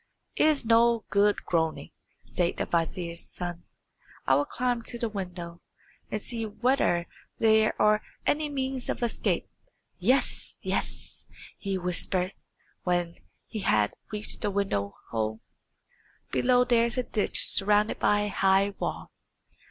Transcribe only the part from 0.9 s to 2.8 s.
good groaning," said the